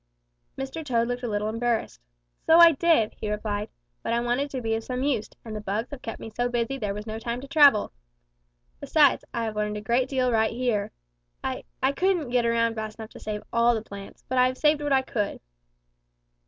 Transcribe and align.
"Mr. 0.57 0.83
Toad 0.83 1.07
looked 1.07 1.21
a 1.21 1.27
little 1.27 1.47
embarrassed. 1.47 2.01
'So 2.47 2.57
I 2.57 2.71
did,' 2.71 3.13
he 3.19 3.29
replied, 3.29 3.69
'but 4.01 4.11
I 4.13 4.19
wanted 4.19 4.49
to 4.49 4.59
be 4.59 4.73
of 4.73 4.83
some 4.83 5.03
use, 5.03 5.29
and 5.45 5.55
the 5.55 5.61
bugs 5.61 5.91
have 5.91 6.01
kept 6.01 6.19
me 6.19 6.31
so 6.31 6.49
busy 6.49 6.79
there 6.79 6.91
was 6.95 7.05
no 7.05 7.19
time 7.19 7.39
to 7.41 7.47
travel. 7.47 7.91
Besides, 8.79 9.23
I 9.31 9.43
have 9.43 9.55
learned 9.55 9.77
a 9.77 9.81
great 9.81 10.09
deal 10.09 10.31
right 10.31 10.53
here. 10.53 10.91
I 11.43 11.65
I 11.83 11.91
couldn't 11.91 12.31
get 12.31 12.47
around 12.47 12.73
fast 12.73 12.97
enough 12.97 13.11
to 13.11 13.19
save 13.19 13.43
all 13.53 13.75
the 13.75 13.83
plants, 13.83 14.23
but 14.27 14.39
I 14.39 14.47
have 14.47 14.57
saved 14.57 14.81
what 14.81 14.91
I 14.91 15.03
could.' 15.03 15.39